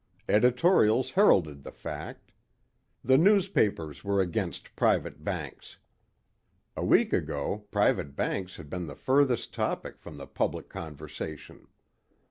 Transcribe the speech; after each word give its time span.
Editorials 0.27 1.11
heralded 1.11 1.61
the 1.61 1.71
fact. 1.71 2.31
The 3.03 3.19
newspapers 3.19 4.03
were 4.03 4.19
against 4.19 4.75
private 4.75 5.23
banks. 5.23 5.77
A 6.75 6.83
week 6.83 7.13
ago 7.13 7.67
private 7.69 8.15
banks 8.15 8.55
had 8.55 8.67
been 8.67 8.87
the 8.87 8.95
furthest 8.95 9.53
topic 9.53 9.99
from 9.99 10.17
the 10.17 10.25
public 10.25 10.69
conversation. 10.69 11.67